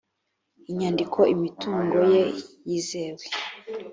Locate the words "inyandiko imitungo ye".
0.71-2.23